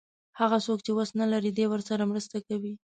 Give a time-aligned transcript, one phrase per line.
[0.39, 2.73] هغه څوک چې وس نه لري دی ورسره مرسته کوي.